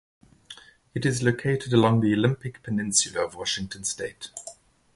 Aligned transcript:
It 0.95 1.05
is 1.05 1.21
located 1.21 1.73
along 1.73 2.01
the 2.01 2.11
Olympic 2.15 2.63
Peninsula 2.63 3.23
of 3.27 3.35
Washington 3.35 3.83
state. 3.83 4.31